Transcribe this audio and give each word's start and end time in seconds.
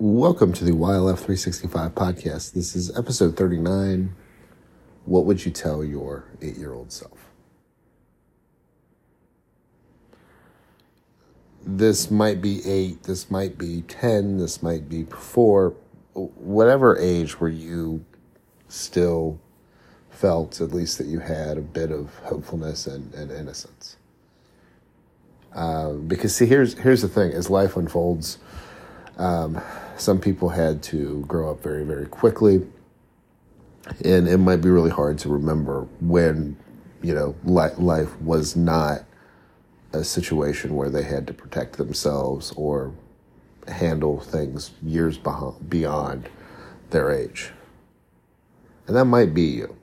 Welcome 0.00 0.52
to 0.54 0.64
the 0.64 0.72
YLF 0.72 1.18
365 1.18 1.94
podcast. 1.94 2.52
This 2.52 2.74
is 2.74 2.96
episode 2.98 3.36
39. 3.36 4.12
What 5.04 5.24
would 5.24 5.44
you 5.46 5.52
tell 5.52 5.84
your 5.84 6.24
eight 6.42 6.56
year 6.56 6.72
old 6.72 6.90
self? 6.90 7.30
This 11.64 12.10
might 12.10 12.42
be 12.42 12.60
eight, 12.68 13.04
this 13.04 13.30
might 13.30 13.56
be 13.56 13.82
10, 13.82 14.38
this 14.38 14.64
might 14.64 14.88
be 14.88 15.04
four, 15.04 15.76
whatever 16.14 16.98
age 16.98 17.40
where 17.40 17.48
you 17.48 18.04
still 18.66 19.38
felt 20.10 20.60
at 20.60 20.72
least 20.72 20.98
that 20.98 21.06
you 21.06 21.20
had 21.20 21.56
a 21.56 21.62
bit 21.62 21.92
of 21.92 22.18
hopefulness 22.24 22.88
and, 22.88 23.14
and 23.14 23.30
innocence. 23.30 23.96
Uh, 25.52 25.92
because 25.92 26.34
see, 26.34 26.46
here's 26.46 26.74
here's 26.78 27.02
the 27.02 27.08
thing: 27.08 27.30
as 27.30 27.48
life 27.48 27.76
unfolds, 27.76 28.38
um, 29.18 29.60
some 29.96 30.20
people 30.20 30.48
had 30.48 30.82
to 30.84 31.24
grow 31.26 31.50
up 31.50 31.62
very 31.62 31.84
very 31.84 32.06
quickly, 32.06 32.66
and 34.04 34.28
it 34.28 34.38
might 34.38 34.60
be 34.60 34.70
really 34.70 34.90
hard 34.90 35.18
to 35.18 35.28
remember 35.28 35.86
when 36.00 36.56
you 37.02 37.14
know 37.14 37.34
li- 37.44 37.74
life 37.78 38.20
was 38.20 38.56
not 38.56 39.04
a 39.92 40.02
situation 40.02 40.74
where 40.74 40.90
they 40.90 41.02
had 41.04 41.26
to 41.26 41.32
protect 41.32 41.76
themselves 41.76 42.52
or 42.56 42.92
handle 43.68 44.20
things 44.20 44.72
years 44.82 45.18
beyond 45.68 46.28
their 46.90 47.10
age, 47.10 47.50
and 48.86 48.96
that 48.96 49.04
might 49.04 49.34
be 49.34 49.42
you. 49.42 49.76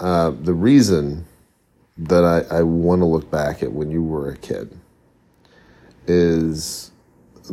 Uh, 0.00 0.30
the 0.30 0.54
reason 0.54 1.26
that 1.98 2.24
I, 2.24 2.58
I 2.58 2.62
want 2.62 3.02
to 3.02 3.06
look 3.06 3.30
back 3.30 3.62
at 3.62 3.72
when 3.72 3.90
you 3.90 4.02
were 4.02 4.30
a 4.30 4.36
kid 4.36 4.78
is 6.06 6.91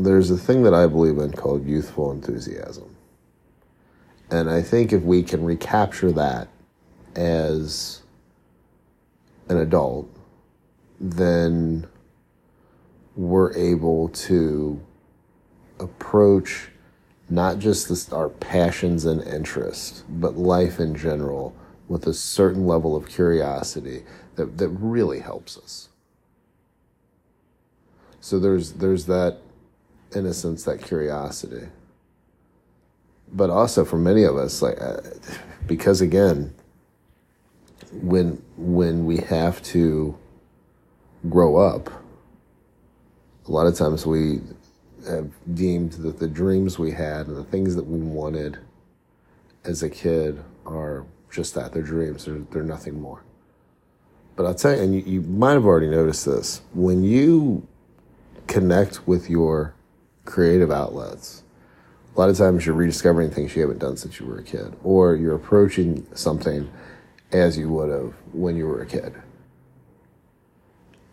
there's 0.05 0.31
a 0.31 0.38
thing 0.38 0.63
that 0.63 0.73
I 0.73 0.88
believe 0.88 1.17
in 1.17 1.31
called 1.34 1.66
youthful 1.66 2.12
enthusiasm. 2.12 2.95
And 4.31 4.50
I 4.50 4.61
think 4.61 4.94
if 4.94 5.02
we 5.02 5.23
can 5.23 5.44
recapture 5.44 6.11
that 6.11 6.47
as 7.16 8.02
an 9.50 9.58
adult, 9.58 10.09
then 11.00 11.88
we're 13.16 13.53
able 13.55 14.09
to 14.09 14.80
approach 15.80 16.70
not 17.30 17.59
just 17.59 17.89
this, 17.89 18.11
our 18.11 18.30
passions 18.30 19.05
and 19.05 19.22
interests, 19.23 20.03
but 20.09 20.36
life 20.36 20.80
in 20.80 20.95
general 20.95 21.55
with 21.88 22.08
a 22.08 22.14
certain 22.14 22.66
level 22.67 22.95
of 22.95 23.08
curiosity 23.08 24.03
that, 24.36 24.58
that 24.58 24.70
really 24.70 25.20
helps 25.20 25.58
us. 25.58 25.89
So 28.22 28.39
there's 28.39 28.73
there's 28.73 29.05
that 29.05 29.39
innocence, 30.15 30.63
that 30.63 30.81
curiosity. 30.81 31.67
But 33.31 33.49
also 33.49 33.85
for 33.85 33.97
many 33.97 34.23
of 34.23 34.38
us, 34.38 34.61
like 34.61 34.81
uh, 34.81 34.97
because 35.67 36.02
again, 36.02 36.53
when 37.91 38.41
when 38.57 39.05
we 39.05 39.17
have 39.17 39.61
to 39.63 40.17
grow 41.30 41.57
up, 41.57 41.89
a 43.47 43.52
lot 43.52 43.67
of 43.67 43.75
times 43.75 44.05
we 44.05 44.41
have 45.07 45.31
deemed 45.55 45.93
that 45.93 46.19
the 46.19 46.27
dreams 46.27 46.77
we 46.80 46.91
had 46.91 47.27
and 47.27 47.37
the 47.37 47.43
things 47.43 47.75
that 47.75 47.85
we 47.85 47.99
wanted 47.99 48.59
as 49.63 49.83
a 49.83 49.89
kid 49.89 50.43
are 50.65 51.05
just 51.31 51.55
that. 51.55 51.73
They're 51.73 51.81
dreams. 51.83 52.25
They're, 52.25 52.39
they're 52.52 52.63
nothing 52.63 52.99
more. 52.99 53.23
But 54.35 54.45
i'll 54.45 54.55
tell 54.55 54.75
you 54.75 54.81
and 54.81 54.95
you, 54.95 55.02
you 55.02 55.21
might 55.21 55.53
have 55.53 55.65
already 55.65 55.87
noticed 55.89 56.25
this. 56.25 56.61
When 56.73 57.03
you 57.03 57.67
connect 58.47 59.07
with 59.07 59.30
your 59.30 59.73
creative 60.30 60.72
outlets 60.72 61.44
a 62.16 62.19
lot 62.19 62.30
of 62.30 62.38
times 62.38 62.66
you're 62.66 62.75
rediscovering 62.75 63.31
things 63.31 63.55
you 63.55 63.61
haven't 63.61 63.80
done 63.80 63.97
since 63.97 64.19
you 64.19 64.25
were 64.25 64.38
a 64.38 64.44
kid 64.44 64.75
or 64.83 65.16
you're 65.16 65.36
approaching 65.36 66.05
something 66.13 66.69
as 67.31 67.58
you 67.58 67.67
would 67.70 67.89
have 67.89 68.14
when 68.31 68.55
you 68.55 68.67
were 68.67 68.81
a 68.81 68.86
kid 68.86 69.14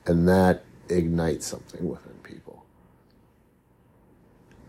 and 0.06 0.28
that 0.28 0.64
ignites 0.88 1.46
something 1.46 1.88
within 1.88 2.12
people 2.22 2.64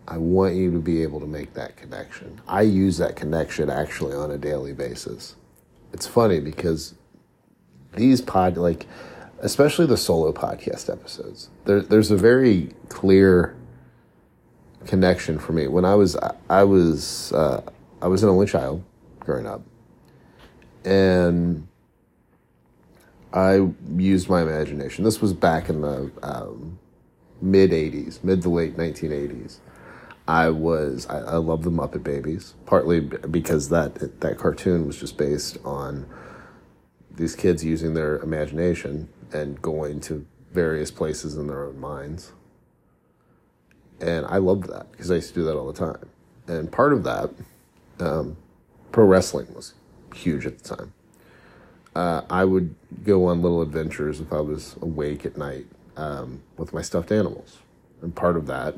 I 0.08 0.18
want 0.18 0.56
you 0.56 0.72
to 0.72 0.80
be 0.80 1.04
able 1.04 1.20
to 1.20 1.28
make 1.28 1.54
that 1.56 1.76
connection. 1.76 2.40
I 2.48 2.62
use 2.62 2.98
that 2.98 3.18
connection 3.18 3.70
actually 3.70 4.16
on 4.16 4.32
a 4.32 4.38
daily 4.38 4.72
basis. 4.72 5.36
It's 5.92 6.08
funny 6.08 6.40
because 6.40 6.96
these 7.94 8.22
pod, 8.22 8.56
like, 8.56 8.86
especially 9.40 9.86
the 9.86 9.98
solo 9.98 10.32
podcast 10.32 10.90
episodes, 10.90 11.50
there, 11.66 11.82
there's 11.82 12.10
a 12.10 12.16
very 12.16 12.72
clear 12.88 13.57
connection 14.86 15.40
for 15.40 15.54
me. 15.54 15.68
When 15.68 15.86
I 15.86 15.96
was, 15.96 16.18
I 16.50 16.64
was, 16.64 17.32
uh, 17.34 17.62
I 18.02 18.08
was 18.08 18.24
an 18.24 18.30
only 18.30 18.48
child 18.48 18.84
growing 19.20 19.48
up, 19.48 19.62
and 20.86 21.68
I 23.34 23.68
used 23.96 24.30
my 24.30 24.42
imagination. 24.42 25.04
This 25.04 25.22
was 25.22 25.34
back 25.34 25.70
in 25.70 25.82
the 25.82 26.12
um, 26.24 26.80
mid 27.42 27.72
'80s, 27.72 28.24
mid 28.24 28.42
to 28.44 28.50
late 28.50 28.78
1980s 28.78 29.60
I 30.28 30.50
was 30.50 31.08
I, 31.08 31.20
I 31.20 31.36
love 31.38 31.64
the 31.64 31.72
Muppet 31.72 32.04
Babies 32.04 32.54
partly 32.66 33.00
because 33.00 33.70
that 33.70 34.20
that 34.20 34.38
cartoon 34.38 34.86
was 34.86 35.00
just 35.00 35.18
based 35.18 35.58
on 35.64 36.06
these 37.16 37.36
kids 37.36 37.64
using 37.64 37.94
their 37.94 38.20
imagination 38.20 39.10
and 39.32 39.62
going 39.62 40.02
to 40.02 40.26
various 40.52 40.92
places 40.92 41.36
in 41.36 41.48
their 41.48 41.66
own 41.66 41.80
minds. 41.80 42.34
And 44.00 44.26
I 44.28 44.38
loved 44.38 44.70
that 44.70 44.92
because 44.92 45.10
I 45.10 45.16
used 45.16 45.30
to 45.30 45.34
do 45.34 45.44
that 45.46 45.56
all 45.56 45.72
the 45.72 45.78
time. 45.78 46.10
And 46.48 46.72
part 46.72 46.94
of 46.94 47.04
that, 47.04 47.30
um, 48.00 48.38
pro 48.92 49.06
wrestling 49.06 49.54
was 49.54 49.74
huge 50.14 50.46
at 50.46 50.60
the 50.60 50.76
time. 50.76 50.94
Uh, 51.96 52.22
I 52.30 52.46
would 52.46 52.76
go 53.04 53.26
on 53.26 53.42
little 53.42 53.62
adventures 53.62 54.20
if 54.20 54.32
I 54.32 54.40
was 54.40 54.76
awake 54.82 55.26
at 55.26 55.36
night 55.36 55.66
um, 55.96 56.44
with 56.58 56.74
my 56.74 56.82
stuffed 56.82 57.12
animals. 57.12 57.58
And 58.02 58.16
part 58.16 58.38
of 58.38 58.46
that 58.48 58.76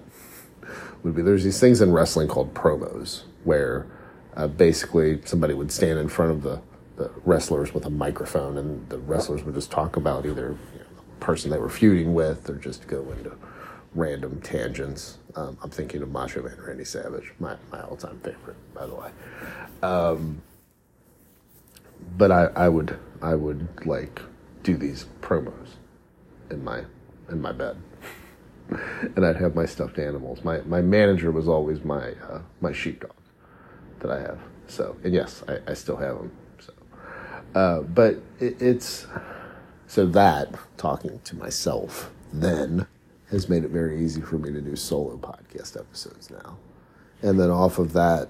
would 1.04 1.16
be 1.16 1.22
there's 1.22 1.44
these 1.44 1.60
things 1.60 1.82
in 1.82 1.92
wrestling 1.92 2.28
called 2.28 2.54
promos 2.54 3.24
where 3.44 3.88
uh, 4.36 4.48
basically 4.48 5.20
somebody 5.26 5.54
would 5.54 5.72
stand 5.72 6.00
in 6.00 6.08
front 6.08 6.32
of 6.32 6.44
the, 6.44 6.62
the 6.96 7.12
wrestlers 7.26 7.74
with 7.74 7.86
a 7.86 7.90
microphone 7.90 8.58
and 8.58 8.88
the 8.90 8.98
wrestlers 9.00 9.44
would 9.44 9.56
just 9.56 9.70
talk 9.70 9.98
about 9.98 10.26
either 10.26 10.58
you 10.74 10.80
know, 10.80 10.86
the 10.96 11.26
person 11.26 11.52
they 11.52 11.58
were 11.58 11.70
feuding 11.70 12.14
with 12.14 12.50
or 12.50 12.56
just 12.56 12.88
go 12.88 13.02
into 13.12 13.36
random 13.96 14.42
tangents. 14.42 15.18
Um, 15.36 15.58
I'm 15.64 15.70
thinking 15.70 16.02
of 16.02 16.12
Macho 16.12 16.42
Man 16.42 16.58
Randy 16.60 16.86
Savage, 16.86 17.32
my, 17.40 17.56
my 17.72 17.82
all 17.82 17.96
time 17.96 18.20
favorite, 18.24 18.58
by 18.74 18.86
the 18.86 18.96
way. 18.96 19.12
Um, 19.82 20.42
but 22.18 22.32
I, 22.32 22.46
I 22.56 22.70
would 22.70 22.98
I 23.22 23.36
would 23.36 23.68
like 23.86 24.22
do 24.64 24.78
these 24.78 25.06
promos 25.22 25.76
in 26.50 26.64
my 26.64 26.84
in 27.30 27.42
my 27.42 27.52
bed. 27.52 27.78
and 29.16 29.26
I'd 29.26 29.38
have 29.38 29.56
my 29.56 29.66
stuffed 29.66 30.00
animals. 30.00 30.44
My 30.44 30.62
my 30.62 30.82
manager 30.82 31.32
was 31.32 31.48
always 31.48 31.84
my 31.84 32.12
uh, 32.30 32.42
my 32.62 32.72
sheepdog 32.72 33.14
that 34.00 34.12
I 34.12 34.22
have. 34.22 34.40
So 34.68 34.96
and 35.04 35.14
yes, 35.14 35.44
I, 35.48 35.60
I 35.68 35.74
still 35.74 35.98
have 35.98 36.18
them. 36.18 36.32
So, 36.60 36.74
uh, 37.56 37.82
but 37.82 38.16
it, 38.40 38.62
it's 38.62 39.08
so 39.88 40.06
that 40.08 40.54
talking 40.78 41.20
to 41.24 41.36
myself 41.36 42.12
then 42.32 42.86
has 43.32 43.50
made 43.50 43.64
it 43.64 43.70
very 43.70 44.04
easy 44.04 44.22
for 44.22 44.38
me 44.38 44.52
to 44.52 44.62
do 44.62 44.76
solo 44.76 45.18
podcast 45.18 45.78
episodes 45.80 46.30
now, 46.30 46.58
and 47.22 47.40
then 47.40 47.50
off 47.50 47.80
of 47.80 47.94
that, 47.94 48.30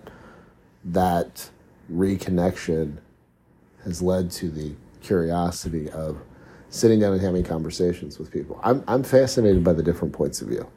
that 0.84 1.50
reconnection 1.92 2.98
has 3.84 4.02
led 4.02 4.30
to 4.30 4.50
the 4.50 4.74
curiosity 5.02 5.90
of 5.92 6.18
sitting 6.70 7.00
down 7.00 7.14
and 7.14 7.22
having 7.22 7.44
conversations 7.44 8.20
with 8.20 8.32
people. 8.32 8.60
I'm, 8.64 8.84
I'm 8.88 9.04
fascinated 9.04 9.64
by 9.64 9.74
the 9.74 9.84
different 9.84 10.14
points 10.14 10.42
of 10.42 10.50
view 10.50 10.70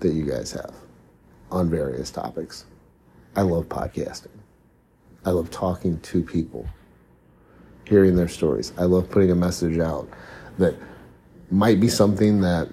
that 0.00 0.12
you 0.12 0.24
guys 0.24 0.52
have 0.52 0.74
on 1.50 1.68
various 1.68 2.10
topics. 2.10 2.66
I 3.34 3.42
love 3.42 3.68
podcasting. 3.68 4.28
I 5.24 5.30
love 5.30 5.50
talking 5.50 5.98
to 6.00 6.22
people, 6.22 6.66
hearing 7.84 8.16
their 8.16 8.28
stories. 8.28 8.72
I 8.78 8.84
love 8.84 9.10
putting 9.10 9.30
a 9.30 9.34
message 9.34 9.78
out 9.78 10.08
that 10.58 10.74
might 11.50 11.80
be 11.80 11.88
something 11.88 12.40
that 12.40 12.68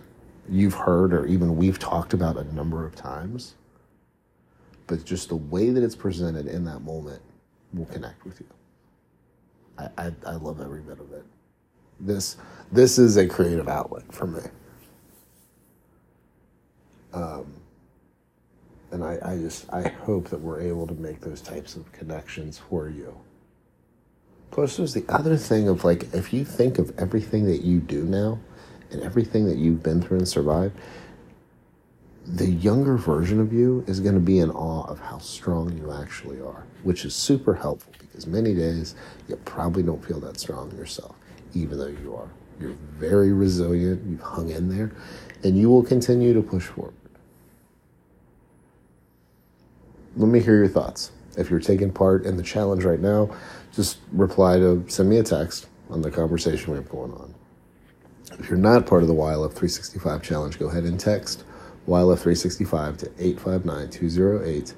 you've 0.49 0.73
heard 0.73 1.13
or 1.13 1.25
even 1.25 1.57
we've 1.57 1.79
talked 1.79 2.13
about 2.13 2.37
a 2.37 2.43
number 2.53 2.85
of 2.85 2.95
times, 2.95 3.55
but 4.87 5.03
just 5.05 5.29
the 5.29 5.35
way 5.35 5.69
that 5.69 5.83
it's 5.83 5.95
presented 5.95 6.47
in 6.47 6.65
that 6.65 6.81
moment 6.81 7.21
will 7.73 7.85
connect 7.85 8.25
with 8.25 8.39
you. 8.39 8.47
I, 9.77 9.89
I, 9.97 10.11
I 10.27 10.35
love 10.35 10.61
every 10.61 10.81
bit 10.81 10.99
of 10.99 11.11
it. 11.13 11.25
This 11.99 12.37
this 12.71 12.97
is 12.97 13.17
a 13.17 13.27
creative 13.27 13.67
outlet 13.67 14.03
for 14.11 14.27
me. 14.27 14.41
Um, 17.13 17.45
and 18.91 19.03
I, 19.03 19.17
I 19.23 19.37
just 19.37 19.71
I 19.73 19.87
hope 19.87 20.29
that 20.29 20.39
we're 20.39 20.61
able 20.61 20.87
to 20.87 20.93
make 20.95 21.21
those 21.21 21.41
types 21.41 21.75
of 21.75 21.91
connections 21.91 22.59
for 22.59 22.89
you. 22.89 23.15
Plus, 24.51 24.77
there's 24.77 24.93
the 24.93 25.05
other 25.09 25.37
thing 25.37 25.67
of 25.67 25.83
like 25.83 26.13
if 26.13 26.33
you 26.33 26.45
think 26.45 26.77
of 26.79 26.97
everything 26.99 27.45
that 27.45 27.61
you 27.61 27.79
do 27.79 28.03
now 28.03 28.39
and 28.93 29.03
everything 29.03 29.45
that 29.45 29.57
you've 29.57 29.83
been 29.83 30.01
through 30.01 30.19
and 30.19 30.27
survived, 30.27 30.75
the 32.25 32.49
younger 32.49 32.95
version 32.95 33.39
of 33.39 33.51
you 33.51 33.83
is 33.87 33.99
going 33.99 34.15
to 34.15 34.21
be 34.21 34.39
in 34.39 34.49
awe 34.51 34.85
of 34.85 34.99
how 34.99 35.17
strong 35.17 35.77
you 35.77 35.91
actually 35.91 36.39
are, 36.41 36.63
which 36.83 37.03
is 37.03 37.13
super 37.13 37.53
helpful 37.53 37.91
because 37.99 38.27
many 38.27 38.53
days 38.53 38.95
you 39.27 39.35
probably 39.37 39.83
don't 39.83 40.03
feel 40.05 40.19
that 40.21 40.39
strong 40.39 40.71
yourself, 40.77 41.15
even 41.53 41.77
though 41.77 41.87
you 41.87 42.15
are. 42.15 42.29
You're 42.59 42.75
very 42.97 43.33
resilient, 43.33 44.03
you've 44.07 44.21
hung 44.21 44.49
in 44.49 44.69
there, 44.69 44.91
and 45.43 45.57
you 45.57 45.69
will 45.69 45.83
continue 45.83 46.33
to 46.33 46.41
push 46.41 46.65
forward. 46.65 46.93
Let 50.15 50.29
me 50.29 50.39
hear 50.39 50.57
your 50.57 50.67
thoughts. 50.67 51.11
If 51.35 51.49
you're 51.49 51.59
taking 51.59 51.91
part 51.91 52.25
in 52.25 52.37
the 52.37 52.43
challenge 52.43 52.85
right 52.85 52.99
now, 52.99 53.35
just 53.73 53.97
reply 54.11 54.57
to 54.59 54.85
send 54.87 55.09
me 55.09 55.17
a 55.17 55.23
text 55.23 55.65
on 55.89 56.03
the 56.03 56.11
conversation 56.11 56.71
we 56.71 56.77
have 56.77 56.87
going 56.87 57.11
on. 57.13 57.33
If 58.39 58.49
you're 58.49 58.57
not 58.57 58.85
part 58.85 59.03
of 59.03 59.07
the 59.07 59.13
YLF 59.15 59.51
365 59.51 60.21
challenge, 60.21 60.59
go 60.59 60.67
ahead 60.67 60.83
and 60.83 60.99
text 60.99 61.43
YLF 61.87 62.19
365 62.19 62.97
to 62.97 63.05
859 63.19 63.89
208 63.89 64.73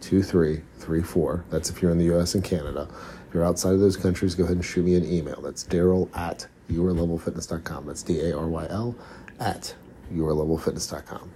2334. 0.00 1.44
That's 1.50 1.70
if 1.70 1.82
you're 1.82 1.90
in 1.90 1.98
the 1.98 2.16
US 2.16 2.34
and 2.34 2.44
Canada. 2.44 2.88
If 3.28 3.34
you're 3.34 3.44
outside 3.44 3.74
of 3.74 3.80
those 3.80 3.96
countries, 3.96 4.34
go 4.34 4.44
ahead 4.44 4.56
and 4.56 4.64
shoot 4.64 4.84
me 4.84 4.94
an 4.94 5.04
email. 5.10 5.40
That's 5.40 5.64
Daryl 5.64 6.14
at 6.16 6.46
yourlevelfitness.com. 6.70 7.86
That's 7.86 8.02
D 8.02 8.20
A 8.20 8.36
R 8.36 8.46
Y 8.46 8.66
L 8.70 8.94
at 9.40 9.74
yourlevelfitness.com. 10.12 11.30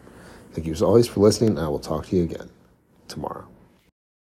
Thank 0.53 0.67
you 0.67 0.73
as 0.73 0.83
always 0.83 1.07
for 1.07 1.21
listening. 1.21 1.51
and 1.51 1.61
I 1.61 1.69
will 1.69 1.79
talk 1.79 2.07
to 2.07 2.17
you 2.17 2.25
again 2.25 2.51
tomorrow. 3.09 3.47